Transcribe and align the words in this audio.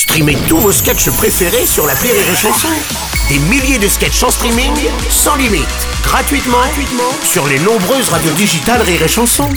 Streamez 0.00 0.38
tous 0.48 0.56
vos 0.56 0.72
sketchs 0.72 1.10
préférés 1.10 1.66
sur 1.66 1.86
la 1.86 1.92
Rire 1.92 2.14
et 2.14 2.34
Chanson. 2.34 2.68
Des 3.28 3.38
milliers 3.38 3.78
de 3.78 3.86
sketchs 3.86 4.22
en 4.22 4.30
streaming, 4.30 4.72
sans 5.10 5.36
limite, 5.36 5.68
gratuitement, 6.02 6.56
gratuitement 6.56 7.12
sur 7.22 7.46
les 7.46 7.58
nombreuses 7.58 8.08
radios 8.08 8.32
digitales 8.32 8.80
Rire 8.80 9.02
et 9.02 9.08
Chanson. 9.08 9.50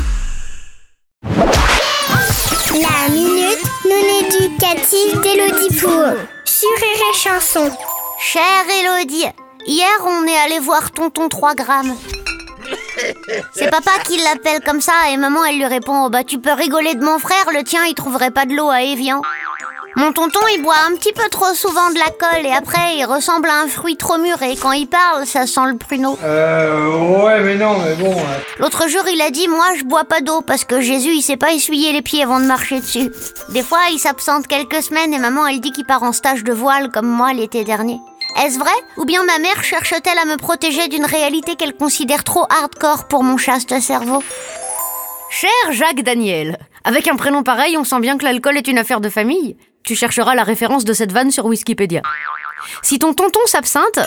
La 1.24 3.10
minute 3.10 3.64
non 3.86 4.04
éducative 4.20 5.22
d'Élodie 5.22 5.80
Pour 5.80 6.12
sur 6.44 6.70
Rire 6.72 7.04
et 7.10 7.18
Chanson. 7.18 7.72
Chère 8.20 8.66
Elodie, 8.82 9.26
hier 9.66 9.88
on 10.06 10.28
est 10.28 10.38
allé 10.40 10.60
voir 10.60 10.92
tonton 10.92 11.30
3 11.30 11.56
grammes. 11.56 11.96
C'est 13.56 13.70
papa 13.70 13.92
qui 14.06 14.18
l'appelle 14.18 14.62
comme 14.66 14.82
ça 14.82 14.94
et 15.10 15.16
maman 15.16 15.46
elle 15.46 15.58
lui 15.58 15.66
répond 15.66 16.10
Bah 16.10 16.26
tu 16.26 16.40
peux 16.40 16.52
rigoler 16.52 16.96
de 16.96 17.04
mon 17.04 17.18
frère, 17.18 17.46
le 17.54 17.64
tien 17.64 17.86
il 17.86 17.94
trouverait 17.94 18.32
pas 18.32 18.46
de 18.46 18.54
l'eau 18.54 18.70
à 18.70 18.82
Evian. 18.82 19.22
Mon 19.96 20.12
tonton 20.12 20.40
il 20.56 20.64
boit 20.64 20.76
un 20.88 20.96
petit 20.96 21.14
peu 21.14 21.30
trop 21.30 21.54
souvent 21.54 21.90
de 21.92 22.00
la 22.00 22.10
colle 22.10 22.46
et 22.46 22.52
après 22.52 22.98
il 22.98 23.06
ressemble 23.06 23.48
à 23.48 23.62
un 23.62 23.68
fruit 23.68 23.96
trop 23.96 24.18
mûr 24.18 24.42
et 24.42 24.56
quand 24.56 24.72
il 24.72 24.88
parle 24.88 25.28
ça 25.28 25.46
sent 25.46 25.68
le 25.68 25.78
pruneau. 25.78 26.18
Euh, 26.24 27.24
ouais, 27.24 27.42
mais 27.42 27.56
non, 27.56 27.78
mais 27.78 27.94
bon. 27.96 28.16
L'autre 28.58 28.88
jour 28.88 29.04
il 29.08 29.22
a 29.22 29.30
dit 29.30 29.48
Moi 29.48 29.66
je 29.78 29.84
bois 29.84 30.04
pas 30.04 30.22
d'eau 30.22 30.42
parce 30.42 30.66
que 30.66 30.82
Jésus 30.82 31.14
il 31.14 31.22
sait 31.22 31.38
pas 31.38 31.54
essuyer 31.54 31.92
les 31.92 32.02
pieds 32.02 32.24
avant 32.24 32.40
de 32.40 32.46
marcher 32.46 32.80
dessus. 32.80 33.12
Des 33.50 33.62
fois 33.62 33.80
il 33.92 34.00
s'absente 34.00 34.48
quelques 34.48 34.82
semaines 34.82 35.14
et 35.14 35.20
maman 35.20 35.46
elle 35.46 35.62
dit 35.62 35.72
qu'il 35.72 35.86
part 35.86 36.04
en 36.04 36.12
stage 36.12 36.44
de 36.44 36.54
voile 36.54 36.90
comme 36.90 37.08
moi 37.08 37.34
l'été 37.34 37.64
dernier. 37.64 38.00
Est-ce 38.44 38.58
vrai? 38.58 38.72
Ou 38.98 39.06
bien 39.06 39.24
ma 39.24 39.38
mère 39.38 39.64
cherche-t-elle 39.64 40.18
à 40.18 40.26
me 40.26 40.38
protéger 40.38 40.88
d'une 40.88 41.06
réalité 41.06 41.56
qu'elle 41.56 41.76
considère 41.76 42.24
trop 42.24 42.48
hardcore 42.50 43.08
pour 43.08 43.24
mon 43.24 43.38
chaste 43.38 43.80
cerveau? 43.80 44.24
Cher 45.30 45.72
Jacques 45.72 46.04
Daniel, 46.04 46.58
avec 46.84 47.08
un 47.08 47.16
prénom 47.16 47.44
pareil, 47.44 47.78
on 47.78 47.84
sent 47.84 48.00
bien 48.02 48.18
que 48.18 48.26
l'alcool 48.26 48.58
est 48.58 48.68
une 48.68 48.78
affaire 48.78 49.00
de 49.02 49.10
famille. 49.10 49.56
Tu 49.84 49.96
chercheras 49.96 50.36
la 50.36 50.44
référence 50.44 50.86
de 50.86 50.94
cette 50.94 51.12
vanne 51.12 51.32
sur 51.32 51.46
Wikipédia. 51.46 52.02
Si 52.82 53.00
ton 53.00 53.14
tonton 53.14 53.40
s'absente, 53.46 54.00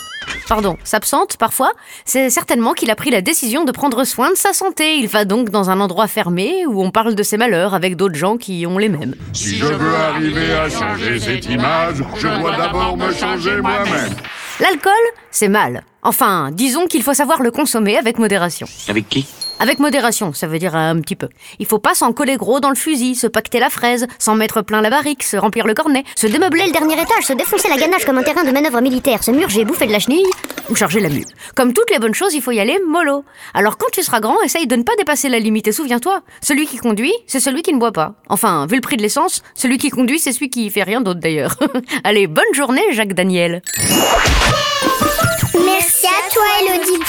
pardon, 0.49 0.77
s'absente 0.85 1.37
parfois, 1.37 1.73
c'est 2.05 2.31
certainement 2.31 2.73
qu'il 2.73 2.91
a 2.91 2.97
pris 2.97 3.11
la 3.11 3.21
décision 3.21 3.65
de 3.65 3.73
prendre 3.73 4.05
soin 4.05 4.31
de 4.31 4.37
sa 4.37 4.53
santé. 4.53 4.97
Il 4.97 5.09
va 5.09 5.25
donc 5.25 5.51
dans 5.51 5.71
un 5.71 5.81
endroit 5.81 6.07
fermé 6.07 6.65
où 6.67 6.83
on 6.83 6.91
parle 6.91 7.15
de 7.15 7.23
ses 7.23 7.37
malheurs 7.37 7.75
avec 7.75 7.97
d'autres 7.97 8.15
gens 8.15 8.37
qui 8.37 8.67
ont 8.67 8.79
les 8.79 8.89
mêmes. 8.89 9.15
Si 9.33 9.57
je 9.57 9.67
veux 9.67 9.95
arriver 9.95 10.53
à 10.53 10.71
changer 10.71 11.19
cette 11.21 11.47
image, 11.47 11.97
je 12.17 12.29
dois 12.29 12.57
d'abord 12.57 12.97
me 12.97 13.13
changer 13.13 13.61
moi-même. 13.61 14.15
L'alcool, 14.61 14.93
c'est 15.31 15.49
mal. 15.49 15.85
Enfin, 16.07 16.51
disons 16.53 16.87
qu'il 16.87 17.03
faut 17.03 17.15
savoir 17.15 17.43
le 17.43 17.51
consommer 17.51 17.97
avec 17.97 18.21
modération. 18.21 18.69
Avec 18.87 19.09
qui? 19.09 19.27
Avec 19.59 19.81
modération, 19.81 20.33
ça 20.33 20.47
veut 20.47 20.61
dire 20.61 20.77
un 20.77 21.01
petit 21.01 21.17
peu. 21.17 21.29
Il 21.59 21.67
faut 21.67 21.81
pas 21.81 21.95
s'en 21.95 22.13
coller 22.13 22.37
gros 22.37 22.61
dans 22.61 22.69
le 22.69 22.77
fusil, 22.77 23.17
se 23.17 23.27
pacter 23.27 23.59
la 23.59 23.71
fraise, 23.71 24.07
s'en 24.21 24.37
mettre 24.37 24.63
plein 24.63 24.83
la 24.83 24.91
barrique, 24.91 25.25
se 25.25 25.37
remplir 25.37 25.67
le 25.67 25.75
cornet, 25.75 26.05
se 26.15 26.29
démeubler 26.29 26.67
Le 26.67 26.73
dernier 26.73 26.95
étage, 26.95 27.25
se 27.25 27.33
défoncer 27.33 27.69
la 27.69 27.77
ganache 27.77 28.05
comme 28.05 28.19
un 28.19 28.23
terrain 28.23 28.45
de 28.45 28.53
manœuvre 28.53 28.81
militaire, 28.81 29.25
se 29.25 29.33
murger, 29.33 29.65
bouffer 29.65 29.89
de 29.89 29.93
la 29.93 29.99
chenille. 29.99 30.27
ou 30.71 30.77
charger 30.77 31.01
la 31.01 31.09
mule. 31.09 31.25
Comme 31.57 31.73
toutes 31.73 31.91
les 31.91 31.99
bonnes 31.99 32.15
choses, 32.15 32.35
il 32.35 32.41
faut 32.43 32.53
y 32.53 32.61
aller 32.61 32.79
mollo. 32.87 33.25
Alors 33.53 33.77
quand 33.77 33.91
tu 33.93 34.05
seras 34.05 34.21
grand, 34.21 34.41
essaye 34.45 34.69
de 34.69 34.77
ne 34.77 34.85
pas 34.85 34.95
dépasser 34.99 35.29
la 35.29 35.41
limite 35.41 35.67
et 35.67 35.73
souviens-toi, 35.73 36.21
celui 36.41 36.67
qui 36.69 36.77
conduit, 36.77 37.15
c'est 37.27 37.41
celui 37.41 37.63
qui 37.63 37.73
ne 37.73 37.81
boit 37.81 37.91
pas. 37.91 38.15
Enfin, 38.29 38.67
vu 38.67 38.77
le 38.77 38.81
prix 38.81 38.97
de 38.97 39.03
l'essence, 39.03 39.43
celui 39.57 39.79
qui 39.79 39.91
conduit, 39.91 40.21
c'est 40.21 40.31
celui 40.33 40.51
qui 40.51 40.71
fait 40.71 40.85
rien 40.85 41.01
d'autre 41.01 41.19
d'ailleurs. 41.19 41.57
Allez, 42.05 42.29
bonne 42.29 42.45
journée, 42.55 42.85
Jacques 42.93 43.15
Daniel. 43.15 43.61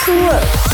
Merci 0.08 0.30
à 0.30 0.66